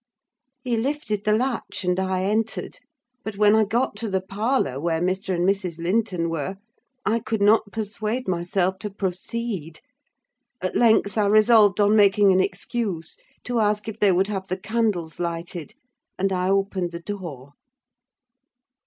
[0.63, 2.79] He lifted the latch, and I entered;
[3.23, 5.35] but when I got to the parlour where Mr.
[5.35, 5.77] and Mrs.
[5.77, 6.57] Linton were,
[7.05, 9.79] I could not persuade myself to proceed.
[10.59, 14.57] At length I resolved on making an excuse to ask if they would have the
[14.57, 15.75] candles lighted,
[16.17, 17.51] and I opened the door.